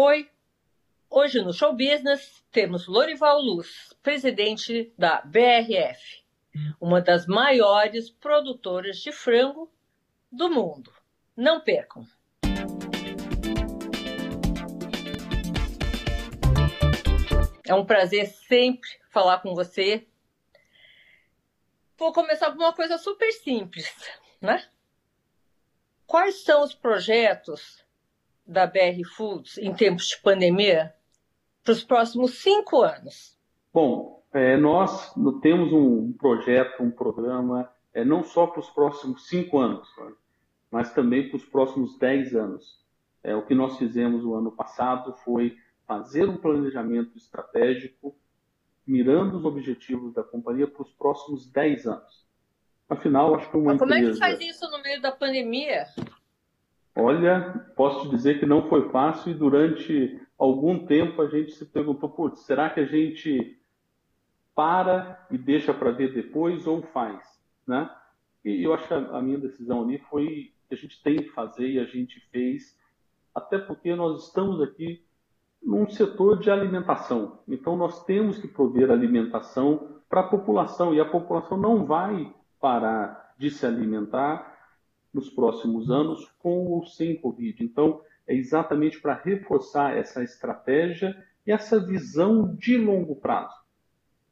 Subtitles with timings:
[0.00, 0.30] Oi,
[1.10, 6.22] hoje no Show Business temos Lorival Luz, presidente da BRF,
[6.80, 9.68] uma das maiores produtoras de frango
[10.30, 10.92] do mundo.
[11.36, 12.06] Não percam!
[17.66, 20.06] É um prazer sempre falar com você.
[21.96, 23.92] Vou começar com uma coisa super simples,
[24.40, 24.64] né?
[26.06, 27.84] Quais são os projetos
[28.48, 30.94] da BR Foods em tempos de pandemia
[31.62, 33.36] para os próximos cinco anos?
[33.72, 39.58] Bom, é, nós temos um projeto, um programa, é, não só para os próximos cinco
[39.58, 39.86] anos,
[40.70, 42.82] mas também para os próximos dez anos.
[43.22, 45.56] É, o que nós fizemos o ano passado foi
[45.86, 48.16] fazer um planejamento estratégico
[48.86, 52.26] mirando os objetivos da companhia para os próximos dez anos.
[52.88, 54.10] Afinal, acho que uma Mas como empresa...
[54.10, 55.84] é que faz isso no meio da pandemia?
[57.00, 61.64] Olha, posso te dizer que não foi fácil e durante algum tempo a gente se
[61.64, 63.56] perguntou, putz, será que a gente
[64.52, 67.24] para e deixa para ver depois ou faz,
[67.64, 67.88] né?
[68.44, 71.68] E eu acho que a minha decisão ali foi que a gente tem que fazer
[71.68, 72.76] e a gente fez,
[73.32, 75.04] até porque nós estamos aqui
[75.62, 77.38] num setor de alimentação.
[77.46, 83.34] Então nós temos que prover alimentação para a população e a população não vai parar
[83.38, 84.57] de se alimentar
[85.12, 87.64] nos próximos anos com ou sem Covid.
[87.64, 93.56] Então, é exatamente para reforçar essa estratégia e essa visão de longo prazo.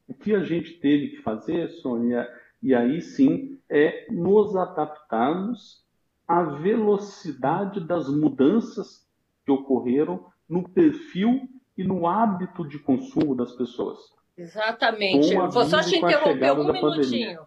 [0.07, 2.27] O que a gente teve que fazer, Sônia,
[2.61, 5.83] e aí sim, é nos adaptarmos
[6.27, 9.05] à velocidade das mudanças
[9.45, 13.97] que ocorreram no perfil e no hábito de consumo das pessoas.
[14.37, 15.33] Exatamente.
[15.35, 17.41] Vou só te interromper um minutinho.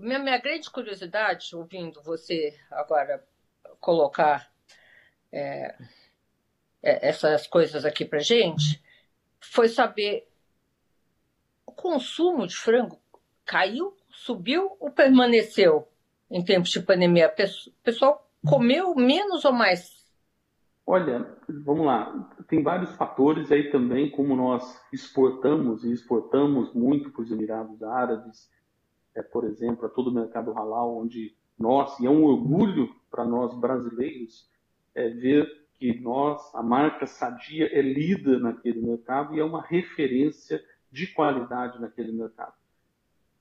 [0.00, 3.22] Minha, minha grande curiosidade, ouvindo você agora
[3.78, 4.50] colocar
[5.30, 5.76] é,
[6.82, 8.82] essas coisas aqui para gente,
[9.38, 10.26] foi saber
[11.66, 12.98] o consumo de frango
[13.44, 15.86] caiu, subiu ou permaneceu
[16.30, 17.28] em tempos de pandemia?
[17.28, 20.00] O pessoal comeu menos ou mais?
[20.86, 27.22] Olha, vamos lá, tem vários fatores aí também, como nós exportamos e exportamos muito para
[27.22, 28.50] os Emirados Árabes,
[29.14, 33.24] é, por exemplo, a todo o mercado halal, onde nós, e é um orgulho para
[33.24, 34.48] nós brasileiros,
[34.94, 40.62] é ver que nós, a marca Sadia, é líder naquele mercado e é uma referência
[40.90, 42.54] de qualidade naquele mercado.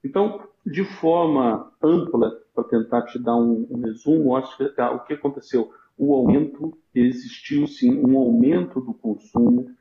[0.04, 5.04] Então, de forma ampla, para tentar te dar um, um resumo, acho que tá, o
[5.04, 5.74] que aconteceu?
[5.98, 9.76] O aumento, existiu sim um aumento do consumo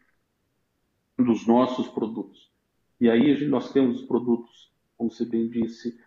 [1.16, 2.50] dos nossos produtos.
[3.00, 4.67] E aí nós temos os produtos
[4.98, 5.98] como você bem disse,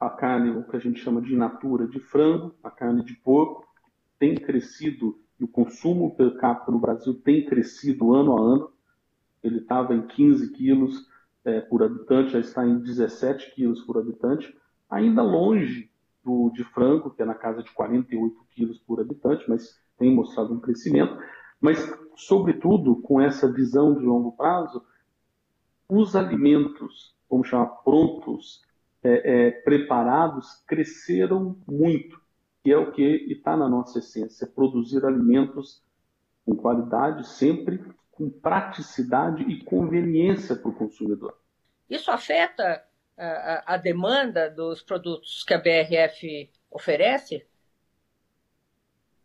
[0.00, 3.68] a carne, o que a gente chama de natura de frango, a carne de porco,
[4.18, 8.72] tem crescido, e o consumo per capita no Brasil tem crescido ano a ano.
[9.42, 11.08] Ele estava em 15 quilos
[11.44, 14.56] é, por habitante, já está em 17 quilos por habitante,
[14.88, 15.90] ainda longe
[16.24, 20.54] do de frango, que é na casa de 48 quilos por habitante, mas tem mostrado
[20.54, 21.16] um crescimento.
[21.60, 21.78] Mas,
[22.16, 24.84] sobretudo, com essa visão de longo prazo,
[25.88, 28.62] os alimentos vamos chamar, prontos,
[29.02, 32.20] é, é, preparados, cresceram muito,
[32.62, 35.82] que é o que está na nossa essência, produzir alimentos
[36.44, 37.82] com qualidade, sempre
[38.12, 41.38] com praticidade e conveniência para o consumidor.
[41.88, 42.84] Isso afeta
[43.16, 47.46] a, a demanda dos produtos que a BRF oferece?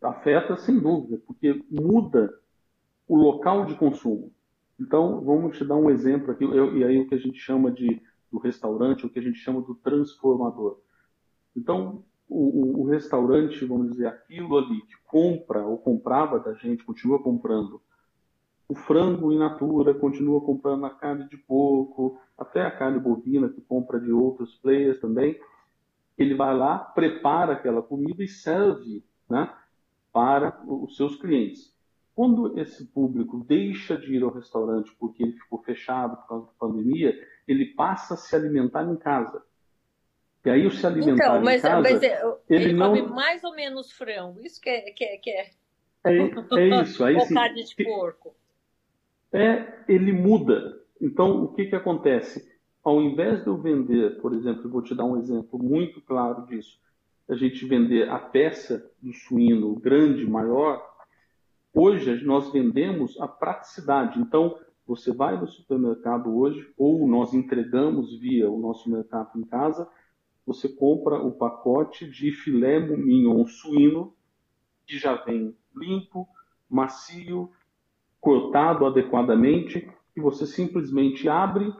[0.00, 2.32] Afeta, sem dúvida, porque muda
[3.06, 4.32] o local de consumo.
[4.78, 7.70] Então, vamos te dar um exemplo aqui, eu, e aí o que a gente chama
[7.70, 8.00] de
[8.30, 10.78] do restaurante, o que a gente chama do transformador.
[11.56, 16.84] Então, o, o, o, restaurante, vamos dizer, aquilo ali que compra ou comprava da gente,
[16.84, 17.80] continua comprando
[18.68, 23.62] o frango in natura, continua comprando a carne de porco, até a carne bovina que
[23.62, 25.40] compra de outros players também.
[26.18, 29.50] Ele vai lá, prepara aquela comida e serve né,
[30.12, 31.74] para os seus clientes.
[32.18, 36.52] Quando esse público deixa de ir ao restaurante porque ele ficou fechado por causa da
[36.58, 37.16] pandemia,
[37.46, 39.40] ele passa a se alimentar em casa.
[40.44, 42.20] E aí o se alimentar então, mas, em casa, mas é,
[42.50, 42.88] ele, ele não...
[42.88, 44.40] come mais ou menos frango.
[44.40, 45.50] Isso que é que é, que é...
[46.06, 46.12] é,
[46.58, 47.04] é isso.
[47.04, 48.34] Aí, ou carne de porco.
[49.32, 50.76] É, ele muda.
[51.00, 52.52] Então o que que acontece?
[52.82, 56.46] Ao invés de eu vender, por exemplo, eu vou te dar um exemplo muito claro
[56.46, 56.80] disso,
[57.28, 60.97] a gente vender a peça do suíno grande, maior,
[61.72, 64.18] Hoje nós vendemos a praticidade.
[64.18, 69.88] Então, você vai no supermercado hoje, ou nós entregamos via o nosso mercado em casa,
[70.46, 74.14] você compra o pacote de filé mignon suíno,
[74.86, 76.26] que já vem limpo,
[76.68, 77.52] macio,
[78.18, 81.72] cortado adequadamente e você simplesmente abre,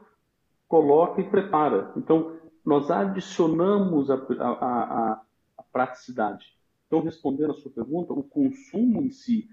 [0.68, 1.92] coloca e prepara.
[1.96, 5.22] Então, nós adicionamos a, a, a,
[5.56, 6.54] a praticidade.
[6.86, 9.48] Então, respondendo a sua pergunta, o consumo em si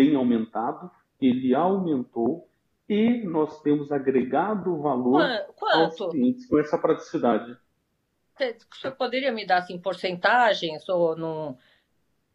[0.00, 2.48] tem aumentado, ele aumentou
[2.88, 5.22] e nós temos agregado valor
[5.54, 6.04] Quanto?
[6.04, 7.54] aos clientes com essa praticidade.
[8.72, 11.58] Você poderia me dar assim, porcentagens ou não,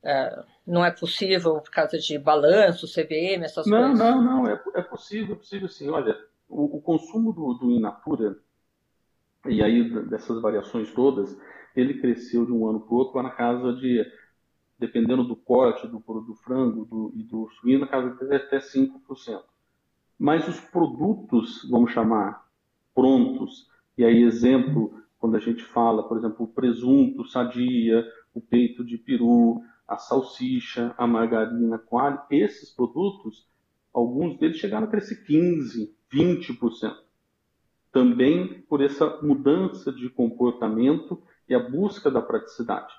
[0.04, 4.00] é, não é possível por causa de balanço, CVM, essas não, coisas?
[4.00, 5.90] Não, não, é, é possível, é possível sim.
[5.90, 6.16] Olha,
[6.48, 8.38] o, o consumo do, do Inatura,
[9.48, 11.36] e aí dessas variações todas,
[11.76, 14.06] ele cresceu de um ano para o outro na casa de,
[14.78, 19.42] dependendo do corte do, do frango do, e do suíno, na casa até 5%.
[20.18, 22.46] Mas os produtos, vamos chamar,
[22.94, 28.84] prontos, e aí exemplo, quando a gente fala, por exemplo, o presunto, sadia, o peito
[28.84, 33.48] de peru, a salsicha, a margarina, coalho, esses produtos,
[33.94, 36.96] alguns deles chegaram a crescer 15%, 20%.
[37.92, 42.94] Também por essa mudança de comportamento e a busca da praticidade.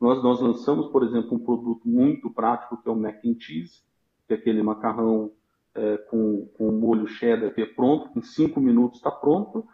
[0.00, 3.82] Nós, nós lançamos, por exemplo, um produto muito prático que é o mac and cheese,
[4.26, 5.30] que é aquele macarrão
[5.74, 9.66] é, com, com molho cheddar que é pronto, em cinco minutos está pronto.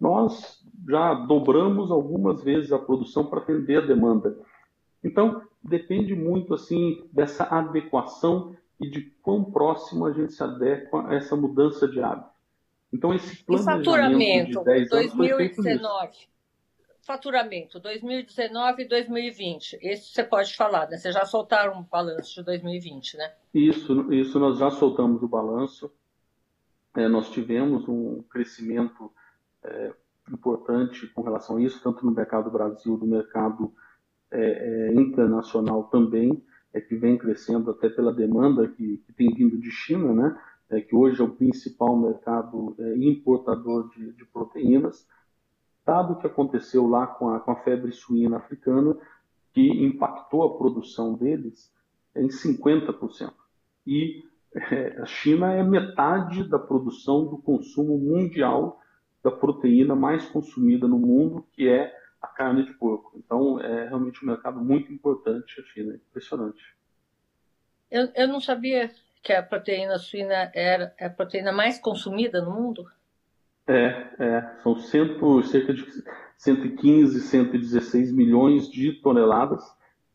[0.00, 4.38] Nós já dobramos algumas vezes a produção para atender a demanda.
[5.02, 11.14] Então, depende muito assim dessa adequação e de quão próximo a gente se adequa a
[11.14, 12.30] essa mudança de hábito.
[12.92, 16.37] Então, esse planejamento de 10 anos 2019.
[17.08, 19.78] Faturamento 2019 e 2020.
[19.80, 20.98] Esse você pode falar, né?
[20.98, 23.32] Vocês já soltaram um balanço de 2020, né?
[23.54, 25.90] Isso, isso nós já soltamos o balanço.
[26.94, 29.10] É, nós tivemos um crescimento
[29.64, 29.90] é,
[30.30, 33.72] importante com relação a isso, tanto no mercado Brasil, no mercado
[34.30, 36.44] é, é, internacional também,
[36.74, 40.38] é que vem crescendo até pela demanda que, que tem vindo de China, né?
[40.68, 45.08] É, que hoje é o principal mercado é, importador de, de, proteínas.
[45.88, 48.94] Dado o que aconteceu lá com a, com a febre suína africana,
[49.54, 51.72] que impactou a produção deles
[52.14, 53.32] em 50%.
[53.86, 54.22] E
[54.54, 58.82] é, a China é metade da produção do consumo mundial
[59.24, 63.12] da proteína mais consumida no mundo, que é a carne de porco.
[63.16, 66.76] Então, é realmente um mercado muito importante a China, impressionante.
[67.90, 68.90] Eu, eu não sabia
[69.22, 72.84] que a proteína suína era a proteína mais consumida no mundo.
[73.68, 75.84] É, é são cento, cerca de
[76.38, 79.62] 115, 116 milhões de toneladas.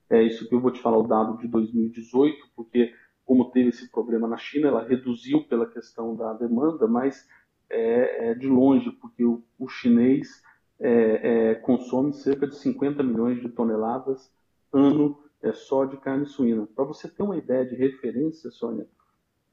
[0.10, 2.94] É isso que eu vou te falar o dado de 2018, porque
[3.26, 7.28] como teve esse problema na China, ela reduziu pela questão da demanda, mas
[7.70, 10.42] é, é de longe, porque o, o chinês
[10.80, 14.32] é, é, consome cerca de 50 milhões de toneladas
[14.72, 16.68] ano é, só de carne suína.
[16.76, 18.88] Para você ter uma ideia de referência, Sônia,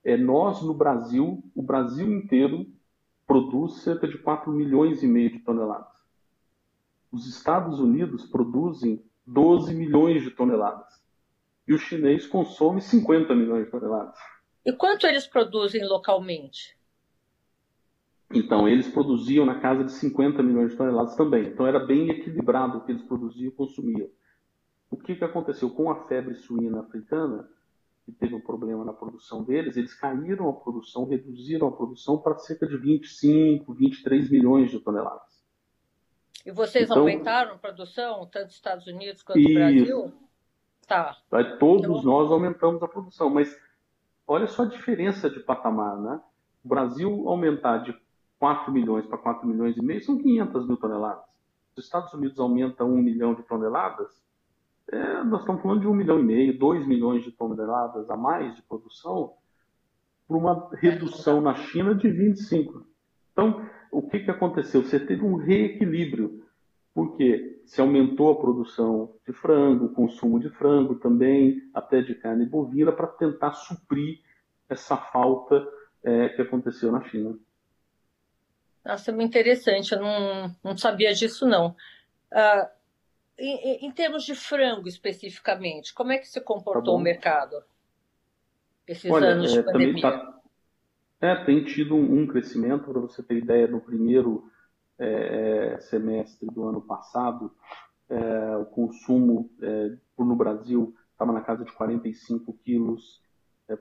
[0.02, 2.66] é, nós no Brasil, o Brasil inteiro
[3.30, 5.94] produz cerca de 4 milhões e meio de toneladas.
[7.12, 11.00] Os Estados Unidos produzem 12 milhões de toneladas.
[11.68, 14.18] E o chinês consome 50 milhões de toneladas.
[14.66, 16.76] E quanto eles produzem localmente?
[18.34, 21.50] Então, eles produziam na casa de 50 milhões de toneladas também.
[21.50, 24.08] Então, era bem equilibrado o que eles produziam e consumiam.
[24.90, 27.48] O que, que aconteceu com a febre suína africana,
[28.04, 32.36] que teve um problema na produção deles, eles caíram a produção, reduziram a produção para
[32.38, 35.40] cerca de 25, 23 milhões de toneladas.
[36.44, 40.12] E vocês então, aumentaram a produção, tanto nos Estados Unidos quanto no Brasil?
[40.86, 41.16] Tá.
[41.58, 42.02] Todos então...
[42.02, 43.54] nós aumentamos a produção, mas
[44.26, 46.20] olha só a diferença de patamar, né?
[46.64, 47.96] O Brasil aumentar de
[48.38, 51.24] 4 milhões para 4 milhões e meio, são 500 mil toneladas.
[51.74, 54.24] Se os Estados Unidos aumenta 1 milhão de toneladas,
[54.92, 58.54] é, nós estamos falando de 1 milhão e meio, 2 milhões de toneladas a mais
[58.56, 59.34] de produção,
[60.26, 62.86] por uma redução na China de 25.
[63.32, 64.82] Então, o que, que aconteceu?
[64.82, 66.44] Você teve um reequilíbrio,
[66.92, 72.44] porque se aumentou a produção de frango, o consumo de frango também, até de carne
[72.46, 74.20] bovina, para tentar suprir
[74.68, 75.66] essa falta
[76.02, 77.38] é, que aconteceu na China.
[78.84, 81.76] Nossa, muito interessante, eu não, não sabia disso, não.
[82.32, 82.79] Uh,
[83.40, 87.62] em, em, termos de frango, especificamente, como é que se comportou tá o mercado
[88.86, 90.02] esses Olha, anos de é, pandemia?
[90.02, 90.40] Tá,
[91.20, 94.50] é, tem tido um, um crescimento, para você ter ideia, no primeiro
[94.98, 97.54] é, é, semestre do ano passado,
[98.08, 103.22] é, o consumo é, no Brasil estava na casa de 45 quilos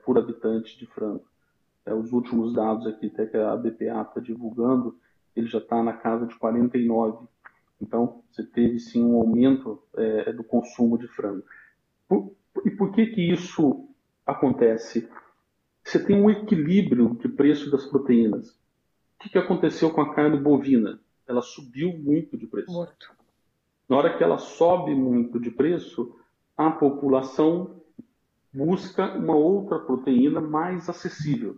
[0.04, 1.26] por habitante de frango
[1.90, 4.98] é, os últimos dados aqui, até que a BPA está divulgando,
[5.36, 7.28] ele já está na casa de 49.
[7.82, 11.44] Então, você teve sim um aumento é, do consumo de frango.
[12.08, 13.88] Por, e por que que isso
[14.26, 15.10] acontece?
[15.84, 18.52] você tem um equilíbrio de preço das proteínas.
[18.52, 21.00] O que, que aconteceu com a carne bovina?
[21.28, 22.72] Ela subiu muito de preço.
[22.72, 23.12] Muito.
[23.88, 26.16] Na hora que ela sobe muito de preço,
[26.56, 27.82] a população
[28.54, 31.58] busca uma outra proteína mais acessível.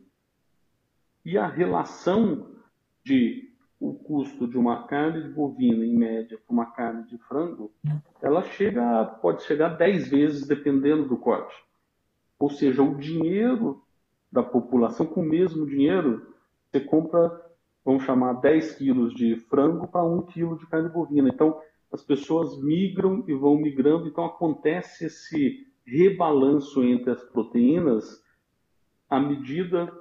[1.25, 2.55] E a relação
[3.03, 3.50] de
[3.81, 7.71] o custo de uma carne de bovina, em média, para uma carne de frango,
[8.21, 11.55] ela chega, pode chegar a 10 vezes, dependendo do corte.
[12.37, 13.81] Ou seja, o dinheiro
[14.31, 16.31] da população, com o mesmo dinheiro,
[16.69, 17.41] você compra,
[17.83, 21.29] vamos chamar, 10 quilos de frango para 1 quilo de carne bovina.
[21.29, 21.59] Então,
[21.91, 28.23] as pessoas migram e vão migrando, então acontece esse rebalanço entre as proteínas
[29.09, 29.91] à medida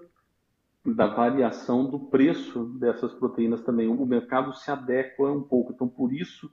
[0.85, 3.89] da variação do preço dessas proteínas também.
[3.89, 5.73] O mercado se adequa um pouco.
[5.73, 6.51] Então, por isso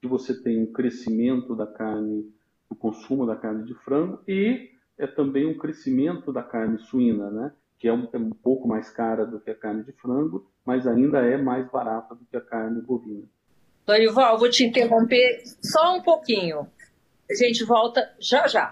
[0.00, 2.28] que você tem um crescimento da carne,
[2.68, 7.52] do consumo da carne de frango e é também um crescimento da carne suína, né?
[7.80, 10.86] que é um, é um pouco mais cara do que a carne de frango, mas
[10.86, 13.24] ainda é mais barata do que a carne bovina.
[13.86, 16.68] Dorival, vou te interromper só um pouquinho.
[17.28, 18.68] A gente volta já já.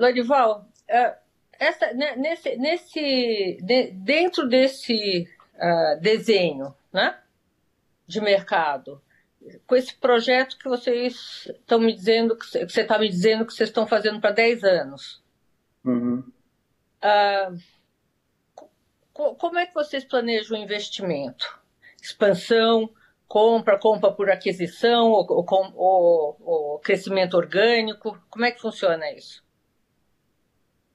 [0.00, 1.14] Lorival, é,
[1.58, 3.58] essa, né, nesse, nesse,
[3.92, 7.20] dentro desse uh, desenho né,
[8.06, 9.02] de mercado,
[9.66, 13.68] com esse projeto que vocês estão me dizendo, que você está me dizendo que vocês
[13.68, 15.22] estão fazendo para 10 anos,
[15.84, 16.24] uhum.
[17.04, 17.58] uh,
[19.12, 21.60] como é que vocês planejam o investimento?
[22.00, 22.90] Expansão,
[23.28, 28.18] compra, compra por aquisição, ou, ou, ou, ou crescimento orgânico?
[28.30, 29.44] Como é que funciona isso?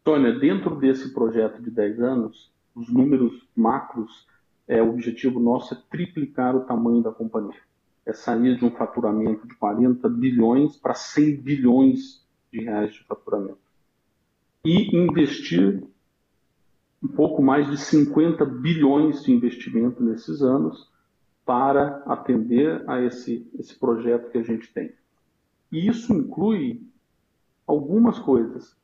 [0.06, 4.28] Tônia, dentro desse projeto de 10 anos, os números macros,
[4.68, 7.60] é, o objetivo nosso é triplicar o tamanho da companhia.
[8.06, 13.58] É sair de um faturamento de 40 bilhões para 100 bilhões de reais de faturamento.
[14.64, 15.84] E investir
[17.02, 20.88] um pouco mais de 50 bilhões de investimento nesses anos
[21.44, 24.94] para atender a esse, esse projeto que a gente tem.
[25.72, 26.84] E isso inclui
[27.66, 28.78] algumas coisas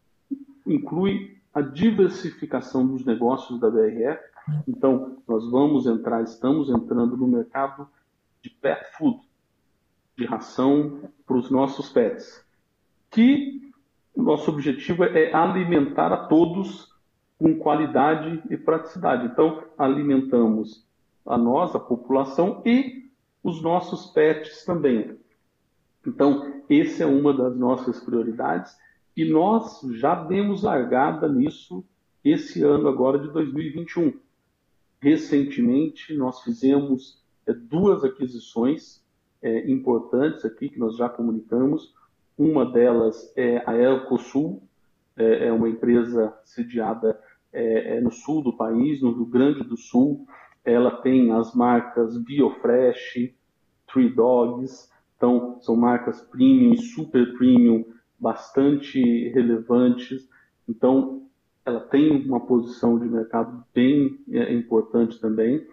[0.66, 4.22] inclui a diversificação dos negócios da BRF.
[4.68, 7.88] Então, nós vamos entrar, estamos entrando no mercado
[8.42, 9.20] de pet food,
[10.18, 12.46] de ração para os nossos pets,
[13.10, 13.72] que
[14.16, 16.92] o nosso objetivo é alimentar a todos
[17.38, 19.26] com qualidade e praticidade.
[19.26, 20.86] Então, alimentamos
[21.26, 23.10] a nós, a população e
[23.44, 25.18] os nossos pets também.
[26.06, 28.76] Então, essa é uma das nossas prioridades
[29.16, 31.84] e nós já demos largada nisso
[32.24, 34.14] esse ano agora de 2021.
[35.02, 39.04] Recentemente, nós fizemos é, duas aquisições
[39.42, 41.94] é, importantes aqui que nós já comunicamos.
[42.38, 44.64] Uma delas é a Elcosul,
[45.18, 47.20] é, é uma empresa sediada
[48.02, 50.26] no sul do país, no Rio Grande do Sul.
[50.64, 53.34] Ela tem as marcas Biofresh,
[53.92, 57.84] Three Dogs, então são marcas premium e super premium
[58.22, 60.30] bastante relevantes.
[60.70, 61.28] Então,
[61.66, 65.68] ela tem uma posição de mercado bem é, importante também.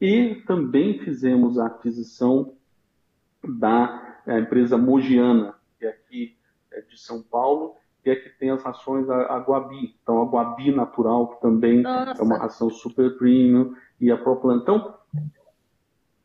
[0.00, 2.54] E também fizemos a aquisição
[3.42, 6.36] da é, empresa Mogiana, que é aqui
[6.70, 9.96] é de São Paulo, que é que tem as rações a, a Guabi.
[10.02, 12.20] Então, a Guabi Natural, que também Nossa.
[12.20, 14.56] é uma ração super premium, e a Proplan.
[14.56, 14.94] Então,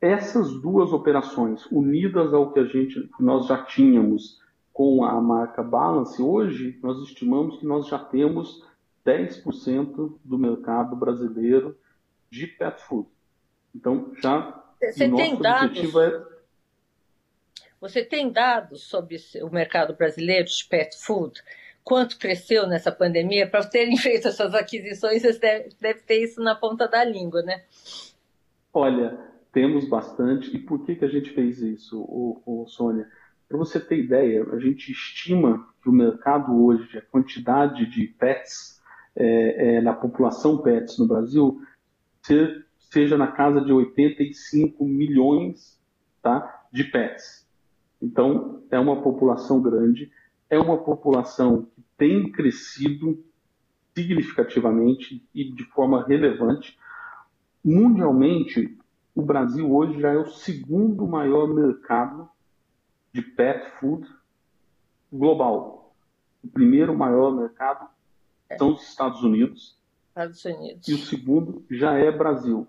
[0.02, 4.40] essas duas operações, unidas ao que a gente, nós já tínhamos
[4.80, 8.66] com a marca Balance, hoje nós estimamos que nós já temos
[9.06, 11.78] 10% do mercado brasileiro
[12.30, 13.10] de pet food.
[13.76, 16.26] Então, já Você o nosso dados, objetivo é...
[17.82, 21.44] Você tem dados sobre o mercado brasileiro de pet food?
[21.84, 23.50] Quanto cresceu nessa pandemia?
[23.50, 27.66] Para terem feito essas aquisições, vocês devem deve ter isso na ponta da língua, né?
[28.74, 29.20] Olha,
[29.52, 30.56] temos bastante.
[30.56, 33.10] E por que, que a gente fez isso, ô, ô Sônia?
[33.50, 38.79] Para você ter ideia, a gente estima que o mercado hoje, a quantidade de pets
[39.15, 41.60] é, é, na população pets no Brasil,
[42.22, 45.82] ser, seja na casa de 85 milhões
[46.22, 47.50] tá, de pets.
[48.00, 50.12] Então, é uma população grande,
[50.48, 53.24] é uma população que tem crescido
[53.96, 56.77] significativamente e de forma relevante.
[57.65, 58.77] Mundialmente,
[59.15, 62.29] o Brasil hoje já é o segundo maior mercado
[63.13, 64.08] de pet food
[65.12, 65.96] global.
[66.44, 67.89] O primeiro maior mercado
[68.58, 69.78] são os Estados Unidos.
[70.10, 70.88] Estados Unidos.
[70.88, 72.68] E o segundo já é Brasil.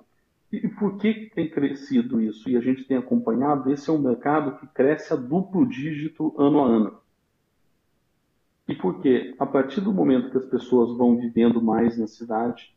[0.52, 2.50] E por que tem crescido isso?
[2.50, 6.60] E a gente tem acompanhado, esse é um mercado que cresce a duplo dígito ano
[6.60, 7.00] a ano.
[8.66, 9.34] E por quê?
[9.38, 12.74] A partir do momento que as pessoas vão vivendo mais na cidade,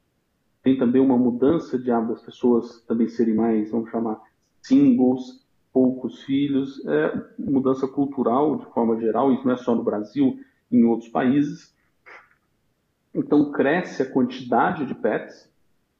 [0.64, 4.22] tem também uma mudança de hábito das pessoas também serem mais, vamos chamar,
[4.62, 5.43] singles,
[5.74, 10.40] poucos filhos, é mudança cultural de forma geral, isso não é só no Brasil,
[10.72, 11.76] em outros países.
[13.14, 15.52] Então cresce a quantidade de pets,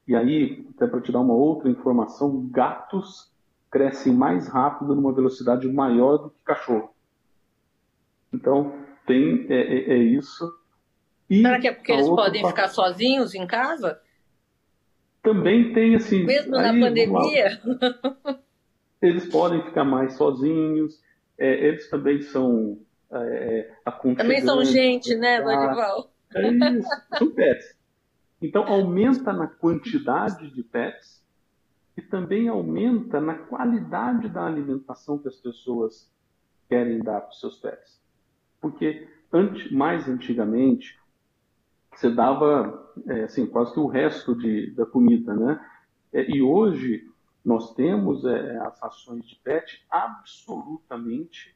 [0.08, 3.32] e aí, até para te dar uma outra informação, gatos
[3.72, 6.94] crescem mais rápido numa velocidade maior do que cachorro.
[8.32, 8.74] Então,
[9.08, 10.52] tem é, é, é isso.
[11.30, 12.56] E Será que é porque eles podem parte...
[12.56, 14.00] ficar sozinhos em casa?
[15.24, 16.26] Também tem assim.
[16.26, 17.62] Mesmo aí, na pandemia?
[19.04, 21.02] Eles podem ficar mais sozinhos.
[21.38, 22.80] É, eles também são
[23.12, 23.72] é,
[24.16, 26.12] Também são gente, né, Dorival?
[26.36, 27.76] É isso, são pets.
[28.42, 31.24] Então, aumenta na quantidade de pets
[31.96, 36.12] e também aumenta na qualidade da alimentação que as pessoas
[36.68, 38.02] querem dar para os seus pets.
[38.60, 39.08] Porque
[39.72, 41.00] mais antigamente,
[41.94, 45.64] você dava é, assim, quase que o resto de, da comida, né?
[46.12, 47.08] É, e hoje
[47.44, 51.56] nós temos é, as rações de PET absolutamente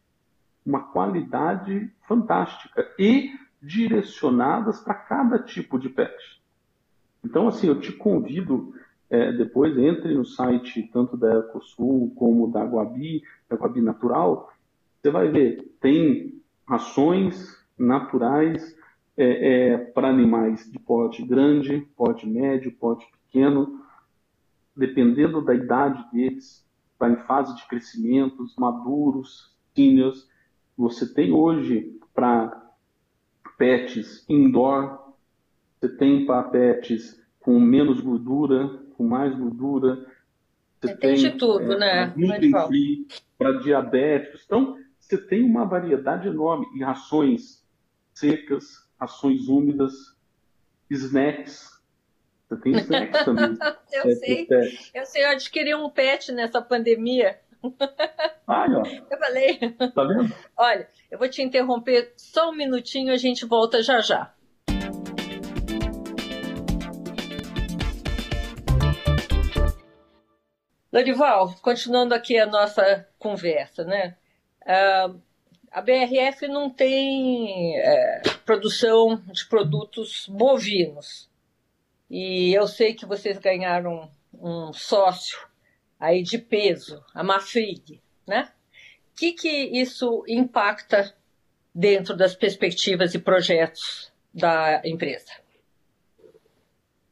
[0.65, 6.13] uma qualidade fantástica e direcionadas para cada tipo de PET.
[7.24, 8.74] Então, assim, eu te convido,
[9.10, 14.51] é, depois entre no site tanto da Ecosul como da Guabi, da Guabi Natural,
[15.01, 18.75] você vai ver, tem rações naturais
[19.15, 23.82] é, é, para animais de porte grande, porte médio, porte pequeno,
[24.78, 30.30] dependendo da idade deles, está em fase de crescimento, maduros, seniors.
[30.78, 32.66] Você tem hoje para
[33.58, 35.14] pets indoor,
[35.80, 40.06] você tem para pets com menos gordura, com mais gordura.
[40.80, 42.14] Você tem, tem de tudo, é, né?
[43.38, 44.44] Para diabéticos.
[44.46, 47.66] Então, você tem uma variedade enorme em rações
[48.14, 49.94] secas, rações úmidas,
[50.90, 51.77] snacks.
[52.48, 53.58] Você tem snacks também.
[53.92, 54.48] eu é, sei.
[54.94, 57.38] Eu sei, eu adquiri um pet nessa pandemia.
[58.48, 58.84] Ai, ó.
[59.12, 59.58] Eu falei.
[59.94, 60.34] Tá vendo?
[60.56, 64.34] Olha, eu vou te interromper só um minutinho, a gente volta já já.
[70.92, 74.16] Dorival, continuando aqui a nossa conversa, né?
[74.62, 75.20] Uh,
[75.72, 81.30] a BRF não tem é, produção de produtos bovinos.
[82.10, 85.38] E eu sei que vocês ganharam um sócio
[86.00, 88.50] aí de peso, a Mafrig, né?
[89.12, 91.13] O que, que isso impacta
[91.74, 95.32] dentro das perspectivas e projetos da empresa?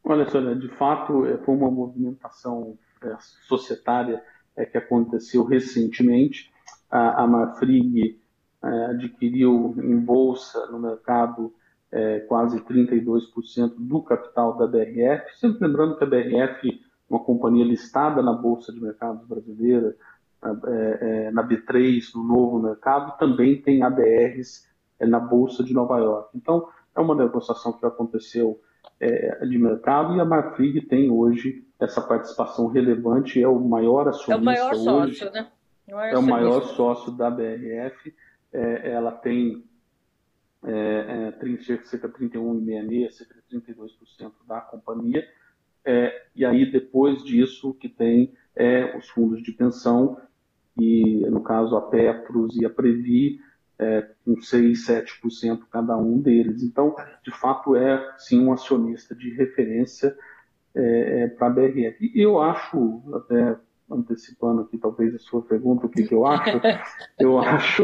[0.03, 3.15] Olha, Sônia, de fato, é, foi uma movimentação é,
[3.47, 4.23] societária
[4.55, 6.53] é, que aconteceu recentemente
[6.89, 8.19] a, a Marfrig
[8.63, 11.53] é, adquiriu em bolsa no mercado
[11.95, 16.79] é, quase 32% do capital da BRF, sempre lembrando que a BRF é
[17.09, 19.95] uma companhia listada na Bolsa de Mercados Brasileira,
[20.43, 24.67] é, é, na B3, no novo mercado, também tem ADRs
[24.99, 26.31] é, na Bolsa de Nova York.
[26.35, 28.59] Então, é uma negociação que aconteceu
[28.99, 34.33] é, de mercado e a Marfrig tem hoje essa participação relevante, é o maior acionista
[34.33, 35.47] É o maior sócio, né?
[35.87, 38.13] é o maior sócio da BRF.
[38.51, 39.63] É, ela tem
[40.65, 45.27] é, é, cerca de 31,66, cerca de 32% da companhia.
[45.83, 50.19] É, e aí, depois disso, que tem é, os fundos de pensão,
[50.77, 53.39] e no caso a Petros e a Previ,
[53.77, 56.63] é, com 6, 7% cada um deles.
[56.63, 60.17] Então, de fato, é sim um acionista de referência
[60.73, 62.11] é, é para a BRF.
[62.13, 63.57] E eu acho, até
[63.89, 66.59] antecipando aqui talvez a sua pergunta, o que, que eu acho,
[67.19, 67.83] eu acho,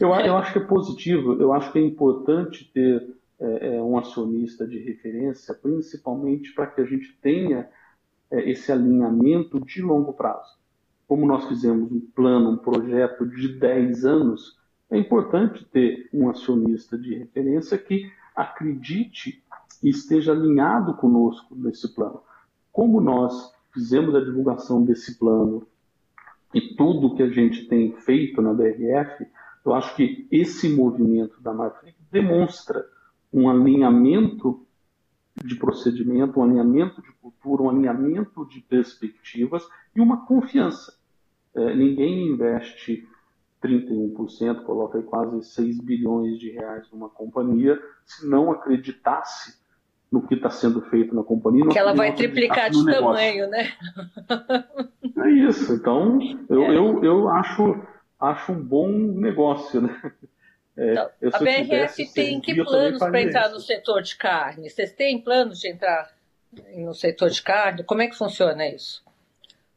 [0.00, 3.98] eu, eu, acho que é positivo, eu acho que é importante ter é, é um
[3.98, 7.68] acionista de referência, principalmente para que a gente tenha
[8.30, 10.56] é, esse alinhamento de longo prazo.
[11.06, 14.58] Como nós fizemos um plano, um projeto de 10 anos,
[14.90, 19.42] é importante ter um acionista de referência que acredite
[19.82, 22.22] e esteja alinhado conosco nesse plano.
[22.70, 25.66] Como nós fizemos a divulgação desse plano
[26.54, 29.26] e tudo que a gente tem feito na BRF,
[29.64, 32.84] eu acho que esse movimento da Marfrig demonstra
[33.32, 34.66] um alinhamento
[35.42, 40.94] de procedimento, um alinhamento de cultura, um alinhamento de perspectivas e uma confiança.
[41.54, 43.08] É, ninguém investe
[43.62, 49.61] 31%, coloca aí quase 6 bilhões de reais numa companhia, se não acreditasse
[50.12, 51.66] no que está sendo feito na companhia.
[51.68, 53.72] Que ela vai triplicar de tamanho, né?
[55.16, 55.72] É isso.
[55.72, 56.18] Então,
[56.50, 56.76] eu, é.
[56.76, 57.80] eu, eu acho,
[58.20, 60.12] acho um bom negócio, né?
[60.76, 64.68] É, então, a BRF tem que planos para entrar no setor de carne?
[64.68, 66.10] Vocês têm planos de entrar
[66.76, 67.84] no setor de carne?
[67.84, 69.02] Como é que funciona isso?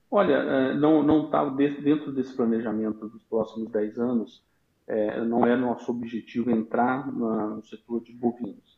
[0.09, 4.43] Olha, é, não está dentro desse planejamento dos próximos 10 anos,
[4.87, 8.74] é, não é nosso objetivo entrar no setor de bovinos.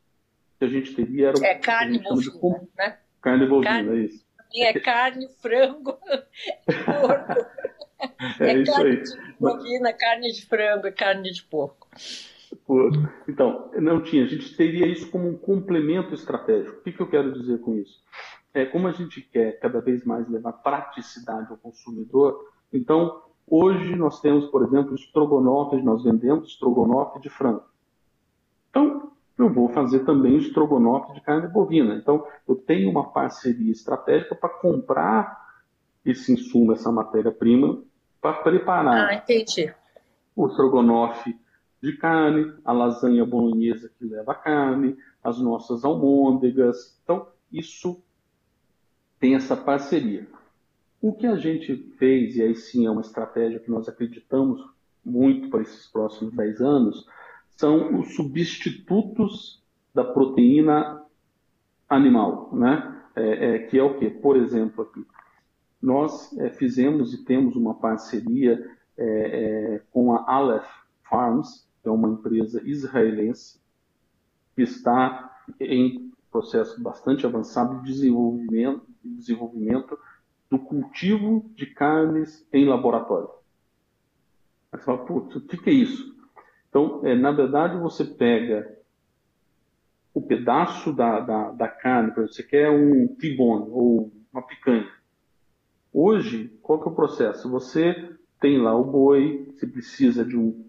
[0.68, 1.46] A gente teria era...
[1.46, 2.68] É carne bovina, de...
[2.78, 2.98] né?
[3.22, 4.26] Carne bovina, carne, é isso.
[4.56, 5.94] É carne, frango,
[6.86, 7.58] porco.
[8.40, 9.02] É, é isso carne aí.
[9.02, 11.88] de bovina, carne de frango e carne de porco.
[13.28, 14.24] Então, não tinha.
[14.24, 16.78] A gente teria isso como um complemento estratégico.
[16.78, 18.00] O que, que eu quero dizer com isso?
[18.54, 24.20] É, como a gente quer cada vez mais levar praticidade ao consumidor, então hoje nós
[24.22, 27.64] temos, por exemplo, estrogonofe, nós vendemos estrogonofe de frango.
[28.70, 31.96] Então, eu vou fazer também estrogonofe de carne bovina.
[31.96, 35.46] Então, eu tenho uma parceria estratégica para comprar
[36.04, 37.82] esse insumo, essa matéria-prima,
[38.20, 39.24] para preparar ah,
[40.36, 41.38] o estrogonofe
[41.82, 47.00] de carne, a lasanha bolonhesa que leva carne, as nossas almôndegas.
[47.04, 48.02] Então, isso
[49.20, 50.28] tem essa parceria.
[51.00, 54.66] O que a gente fez, e aí sim é uma estratégia que nós acreditamos
[55.06, 57.08] muito para esses próximos 10 anos,
[57.58, 61.04] são os substitutos da proteína
[61.90, 62.94] animal, né?
[63.16, 64.12] É, é, que é o que?
[64.12, 65.04] Por exemplo, aqui,
[65.82, 68.64] nós é, fizemos e temos uma parceria
[68.96, 70.70] é, é, com a Aleph
[71.10, 73.60] Farms, que é uma empresa israelense,
[74.56, 79.98] que está em processo bastante avançado de desenvolvimento, desenvolvimento
[80.50, 83.30] do cultivo de carnes em laboratório.
[84.72, 86.17] Aí você fala, putz, o que, que é isso?
[86.70, 88.78] Então, é, na verdade, você pega
[90.14, 94.88] o pedaço da, da, da carne, por exemplo, você quer um tibone ou uma picanha.
[95.94, 97.50] Hoje, qual que é o processo?
[97.50, 100.66] Você tem lá o boi, você precisa de um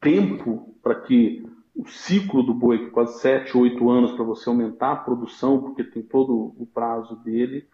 [0.00, 4.48] tempo para que o ciclo do boi, que é quase 7, 8 anos para você
[4.48, 7.68] aumentar a produção, porque tem todo o prazo dele,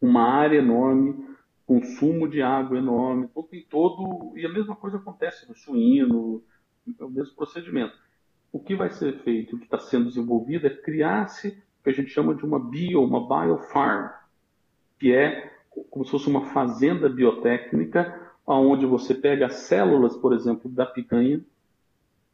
[0.00, 1.31] uma área enorme,
[1.66, 4.36] consumo de água enorme, então tem todo.
[4.36, 6.42] E a mesma coisa acontece no suíno,
[6.98, 7.94] é o mesmo procedimento.
[8.52, 11.92] O que vai ser feito, o que está sendo desenvolvido é criar-se o que a
[11.92, 14.10] gente chama de uma bio, uma biofarm,
[14.98, 15.50] que é
[15.90, 21.40] como se fosse uma fazenda biotécnica, onde você pega as células, por exemplo, da picanha,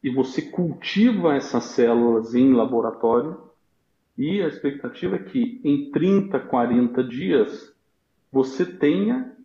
[0.02, 3.40] e você cultiva essas células em laboratório,
[4.16, 7.72] e a expectativa é que em 30, 40 dias
[8.30, 9.36] você tenha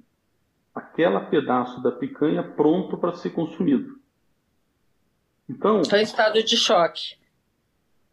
[0.74, 4.00] aquele pedaço da picanha pronto para ser consumido.
[5.48, 7.16] Então, está em estado de choque.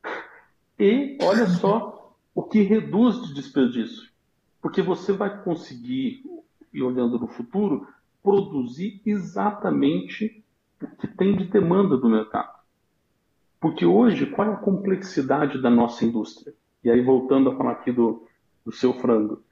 [0.82, 4.08] E olha só o que reduz de desperdício.
[4.62, 6.24] Porque você vai conseguir,
[6.72, 7.86] e olhando no futuro,
[8.22, 10.42] produzir exatamente
[10.82, 12.60] o que tem de demanda do mercado.
[13.60, 16.54] Porque hoje, qual é a complexidade da nossa indústria?
[16.82, 18.26] E aí, voltando a falar aqui do,
[18.64, 19.42] do seu frango.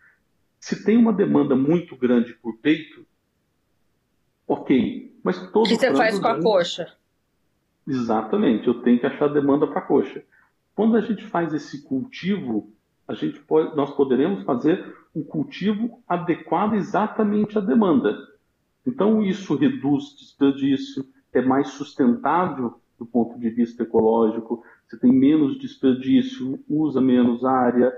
[0.61, 3.07] Se tem uma demanda muito grande por peito,
[4.47, 5.17] ok.
[5.23, 6.95] Mas todo O que você faz com a coxa?
[7.87, 10.23] Exatamente, eu tenho que achar demanda para a coxa.
[10.75, 12.73] Quando a gente faz esse cultivo,
[13.07, 18.17] a gente pode, nós poderemos fazer um cultivo adequado exatamente à demanda.
[18.87, 25.59] Então, isso reduz desperdício, é mais sustentável do ponto de vista ecológico, você tem menos
[25.59, 27.93] desperdício, usa menos área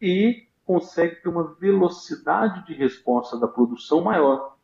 [0.00, 4.56] e consegue ter uma velocidade de resposta da produção maior.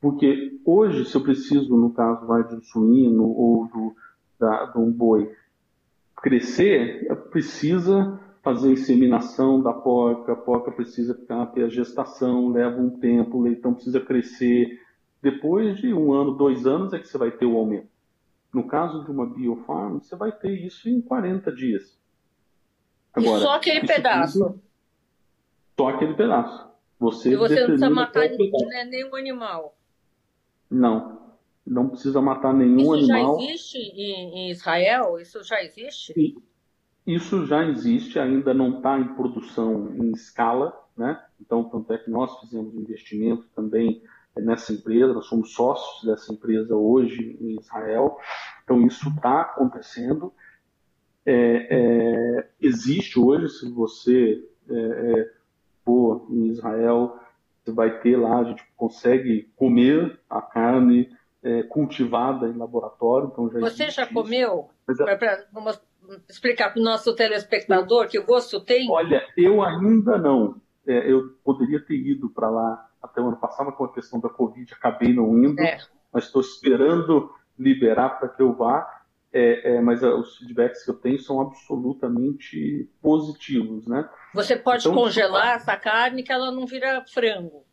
[0.00, 3.96] Porque hoje, se eu preciso, no caso vai de um suíno ou do,
[4.38, 5.34] da, de um boi,
[6.16, 11.14] crescer, precisa fazer a inseminação da porca, a porca precisa
[11.54, 14.78] ter a gestação, leva um tempo, o leitão precisa crescer.
[15.22, 17.88] Depois de um ano, dois anos é que você vai ter o aumento.
[18.52, 21.98] No caso de uma biofarm, você vai ter isso em 40 dias.
[23.14, 24.38] Agora, e só aquele pedaço?
[24.38, 24.62] Tudo,
[25.76, 26.68] só aquele pedaço.
[26.98, 29.76] Você e você não precisa matar né, nenhum animal?
[30.70, 31.20] Não,
[31.66, 33.38] não precisa matar nenhum isso animal.
[33.38, 35.18] Isso já existe em, Israel?
[35.20, 36.12] Isso já existe?
[36.16, 36.36] E,
[37.06, 41.22] isso já existe, ainda não está em produção em escala, né?
[41.40, 44.02] Então, tanto é que nós fizemos investimento também
[44.36, 48.16] nessa empresa, nós somos sócios dessa empresa hoje em Israel,
[48.64, 50.32] então isso está acontecendo.
[51.26, 55.30] É, é, existe hoje, se você é,
[55.84, 57.18] é, for em Israel,
[57.62, 61.08] você vai ter lá, a gente consegue comer a carne
[61.42, 63.28] é, cultivada em laboratório.
[63.32, 64.68] Então já você já comeu?
[64.86, 64.98] Mas,
[66.28, 68.90] explicar para o nosso telespectador que gosto tem?
[68.90, 70.60] Olha, eu ainda não.
[70.86, 74.28] É, eu poderia ter ido para lá até o ano passado, com a questão da
[74.28, 75.78] Covid, acabei não indo, é.
[76.12, 79.02] mas estou esperando liberar para que eu vá.
[79.36, 84.08] É, é, mas é, os feedbacks que eu tenho são absolutamente positivos, né?
[84.32, 87.64] Você pode então, congelar essa carne que ela não vira frango.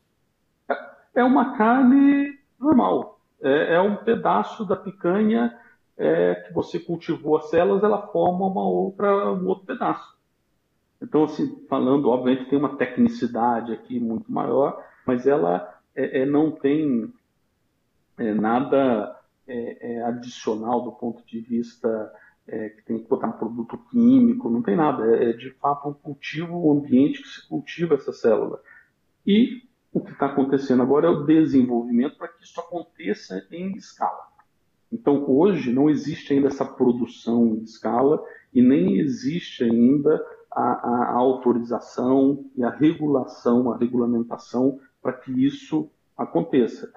[0.67, 0.76] É,
[1.17, 3.19] é uma carne normal.
[3.39, 5.56] É, é um pedaço da picanha
[5.95, 10.17] é, que você cultivou as células, ela forma uma outra, um outro pedaço.
[11.00, 17.13] Então, assim, falando, obviamente tem uma tecnicidade aqui muito maior, mas ela é, não tem
[18.17, 19.15] nada
[19.52, 22.12] é, adicional do ponto de vista
[22.44, 25.06] que tem que botar um produto químico, não tem nada.
[25.16, 28.60] É, de fato um cultivo, um ambiente que se cultiva essa célula.
[29.26, 29.62] E
[29.94, 34.32] o que está acontecendo agora é o desenvolvimento para que isso aconteça em escala.
[34.92, 38.22] Então, hoje não existe ainda essa produção em escala
[38.54, 45.90] e nem existe ainda a, a autorização e a regulação, a regulamentação para que isso
[46.18, 46.92] aconteça.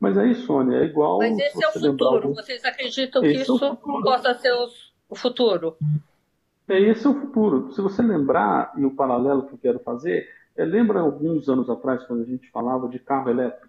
[0.00, 1.18] Mas aí, Sônia, é igual.
[1.18, 2.34] Mas esse é o futuro.
[2.34, 4.52] Vocês acreditam que isso é possa ser
[5.08, 5.76] o futuro?
[6.68, 7.72] É, esse é o futuro.
[7.72, 12.04] Se você lembrar, e o paralelo que eu quero fazer, é, lembra alguns anos atrás,
[12.04, 13.68] quando a gente falava de carro elétrico?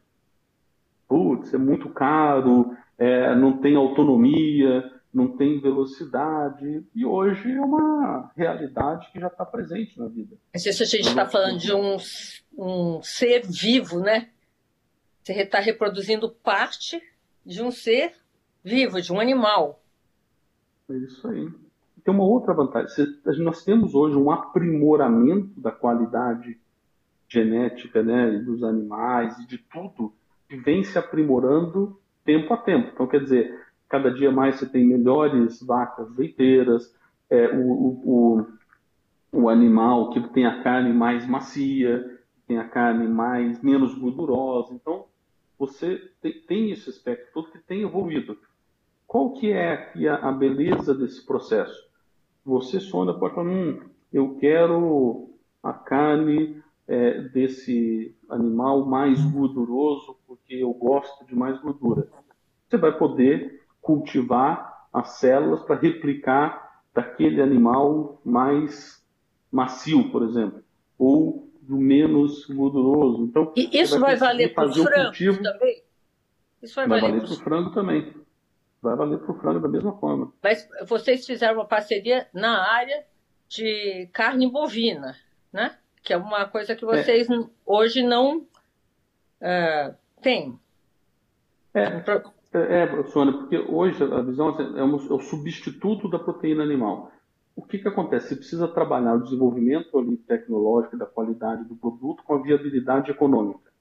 [1.08, 8.32] Putz, é muito caro, é, não tem autonomia, não tem velocidade, e hoje é uma
[8.36, 10.36] realidade que já está presente na vida.
[10.54, 11.98] Mas isso a gente está falando de um,
[12.58, 14.30] um ser vivo, né?
[15.26, 17.02] Você está reproduzindo parte
[17.44, 18.14] de um ser
[18.64, 19.82] vivo, de um animal.
[20.88, 21.50] É isso aí.
[22.04, 23.08] Tem uma outra vantagem.
[23.40, 26.60] Nós temos hoje um aprimoramento da qualidade
[27.28, 30.14] genética né, dos animais e de tudo
[30.48, 32.92] que vem se aprimorando tempo a tempo.
[32.94, 36.96] Então, quer dizer, cada dia mais você tem melhores vacas leiteiras,
[37.32, 38.48] é, o, o,
[39.32, 44.72] o, animal que tem a carne mais macia, tem a carne mais menos gordurosa.
[44.72, 45.06] Então,
[45.58, 46.02] você
[46.48, 48.38] tem, esse aspecto todo que tem evoluído.
[49.08, 51.90] Qual que é a, beleza desse processo?
[52.44, 55.30] Você sonda pode falar, hum, eu quero
[55.64, 62.08] a carne é, desse animal mais gorduroso, porque eu gosto de mais gordura.
[62.68, 69.04] Você vai poder cultivar as células para replicar daquele animal mais
[69.52, 70.64] macio, por exemplo,
[70.98, 73.24] ou do menos gorduroso.
[73.24, 75.84] Então, e isso vai, vai valer para o frango cultivo, também?
[76.62, 78.14] Isso vai, vai valer, valer para o frango também.
[78.82, 80.32] Vai valer para o frango da mesma forma.
[80.44, 83.04] Mas vocês fizeram uma parceria na área
[83.48, 85.16] de carne bovina,
[85.52, 85.76] né?
[86.06, 87.34] que é uma coisa que vocês é.
[87.66, 90.58] hoje não uh, têm.
[91.74, 91.82] É,
[92.54, 97.12] é, é, Sônia, porque hoje a visão é, um, é o substituto da proteína animal.
[97.56, 98.30] O que, que acontece?
[98.30, 103.72] Você precisa trabalhar o desenvolvimento ali, tecnológico da qualidade do produto com a viabilidade econômica.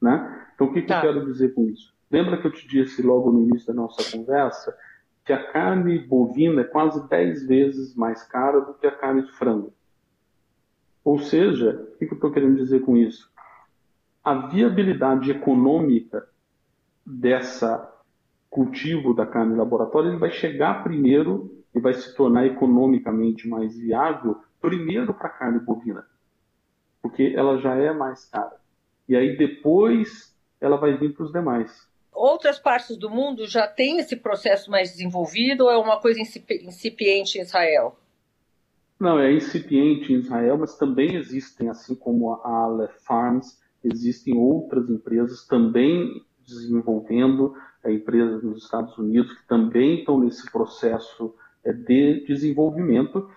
[0.00, 0.46] Né?
[0.54, 0.98] Então, o que, que tá.
[0.98, 1.94] eu quero dizer com isso?
[2.10, 4.76] Lembra que eu te disse logo no início da nossa conversa
[5.24, 9.32] que a carne bovina é quase 10 vezes mais cara do que a carne de
[9.32, 9.72] frango.
[11.02, 13.32] Ou seja, o que eu estou querendo dizer com isso?
[14.22, 16.28] A viabilidade econômica
[17.04, 17.90] dessa
[18.50, 23.76] cultivo da carne em laboratório ele vai chegar primeiro e vai se tornar economicamente mais
[23.76, 26.06] viável primeiro para a carne bovina,
[27.02, 28.56] porque ela já é mais cara.
[29.08, 31.86] E aí depois ela vai vir para os demais.
[32.12, 37.38] Outras partes do mundo já têm esse processo mais desenvolvido ou é uma coisa incipiente
[37.38, 37.98] em Israel?
[38.98, 44.88] Não, é incipiente em Israel, mas também existem, assim como a Aleph Farms, existem outras
[44.88, 51.34] empresas também desenvolvendo, é, empresas nos Estados Unidos que também estão nesse processo
[51.72, 53.28] de desenvolvimento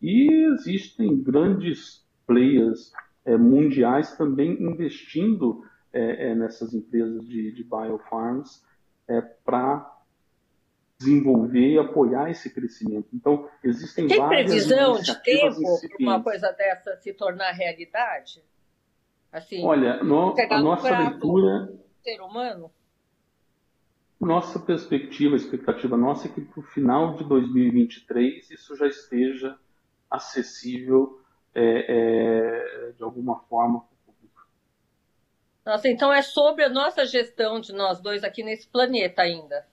[0.00, 2.92] e existem grandes players
[3.24, 8.64] é, mundiais também investindo é, é, nessas empresas de, de biofarms
[9.08, 9.96] é, para
[10.98, 13.08] desenvolver e apoiar esse crescimento.
[13.12, 18.42] Então, existem Tem várias previsão de tempo para uma coisa dessa se tornar realidade?
[19.32, 21.72] Assim, Olha, no, a nossa leitura...
[22.02, 22.70] Ser humano?
[24.20, 29.56] Nossa perspectiva, expectativa nossa é que para o final de 2023 isso já esteja
[30.10, 31.20] acessível
[31.54, 34.46] é, é, de alguma forma para o público.
[35.64, 39.66] Nossa, então é sobre a nossa gestão de nós dois aqui nesse planeta ainda.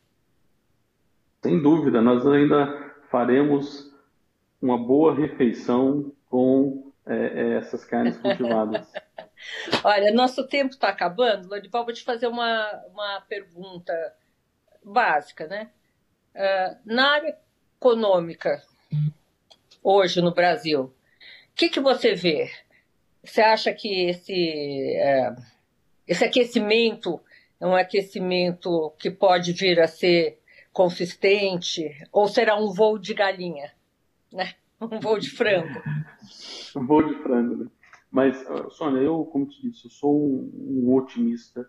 [1.41, 3.91] Sem dúvida, nós ainda faremos
[4.61, 8.91] uma boa refeição com é, é essas carnes cultivadas.
[9.83, 11.47] Olha, nosso tempo está acabando.
[11.47, 13.93] Lorival, vou te fazer uma, uma pergunta
[14.85, 15.69] básica, né?
[16.35, 17.37] Uh, na área
[17.77, 18.61] econômica
[19.83, 20.93] hoje no Brasil, o
[21.55, 22.49] que, que você vê?
[23.23, 24.33] Você acha que esse,
[24.97, 25.35] é,
[26.07, 27.19] esse aquecimento
[27.59, 30.39] é um aquecimento que pode vir a ser
[30.71, 33.71] consistente ou será um voo de galinha,
[34.31, 34.53] né?
[34.81, 35.81] Um voo de frango?
[36.75, 37.69] um voo de frango, né?
[38.11, 41.65] Mas, Sônia, eu, como te disse, eu sou um, um otimista.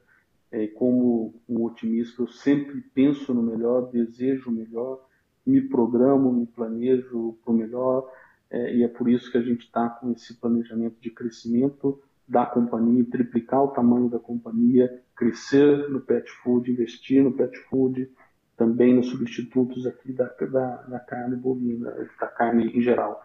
[0.57, 5.07] É, como um otimista, eu sempre penso no melhor, desejo o melhor,
[5.45, 8.11] me programo, me planejo para o melhor,
[8.51, 12.47] é, e é por isso que a gente está com esse planejamento de crescimento da
[12.47, 18.11] companhia, triplicar o tamanho da companhia, crescer no pet food, investir no pet food,
[18.57, 23.23] também nos substitutos aqui da, da, da carne bovina, da carne em geral.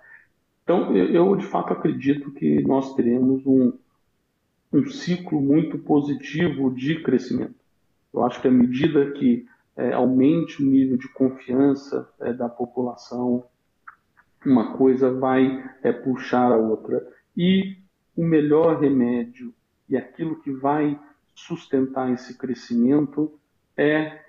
[0.65, 3.71] Então, eu, eu, de fato acredito que nós teremos um,
[4.71, 7.55] um ciclo muito positivo de crescimento.
[8.13, 13.45] Eu acho que à medida que é, aumente o nível de confiança é, da população,
[14.45, 17.05] uma coisa vai é, puxar a outra.
[17.35, 17.77] E
[18.15, 19.53] o melhor remédio
[19.89, 20.99] e aquilo que vai
[21.35, 23.33] sustentar esse crescimento
[23.75, 24.19] é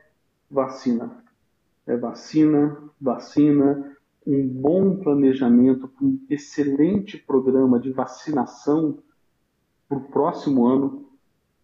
[0.50, 1.22] vacina.
[1.86, 8.98] É vacina, vacina, um bom planejamento, um excelente programa de vacinação
[9.92, 11.04] para o próximo ano.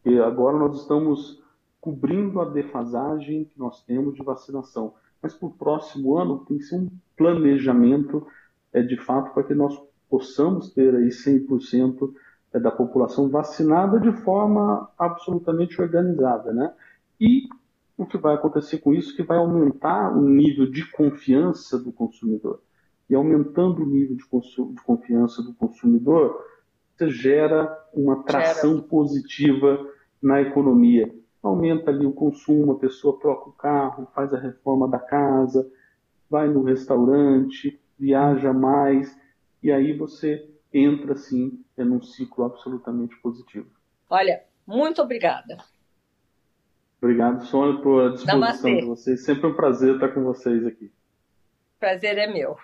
[0.05, 1.43] E agora nós estamos
[1.81, 4.95] cobrindo a defasagem que nós temos de vacinação.
[5.23, 8.27] Mas para o próximo ano tem que ser um planejamento
[8.73, 12.12] é, de fato para que nós possamos ter aí 100%
[12.53, 16.73] é, da população vacinada de forma absolutamente organizada, né?
[17.21, 17.49] E
[17.97, 21.91] o que vai acontecer com isso é que vai aumentar o nível de confiança do
[21.91, 22.61] consumidor.
[23.11, 24.25] E aumentando o nível de,
[24.75, 26.38] de confiança do consumidor,
[27.07, 28.89] gera uma tração gera.
[28.89, 29.87] positiva
[30.23, 31.15] na economia.
[31.43, 35.71] Aumenta ali o consumo, a pessoa troca o carro, faz a reforma da casa,
[36.29, 39.17] vai no restaurante, viaja mais,
[39.63, 43.69] e aí você entra, assim, em um ciclo absolutamente positivo.
[44.11, 45.59] Olha, muito obrigada.
[47.01, 48.81] Obrigado, Sônia, por a disposição Namastê.
[48.81, 49.25] de vocês.
[49.25, 50.93] Sempre um prazer estar com vocês aqui.
[51.79, 52.57] Prazer é meu.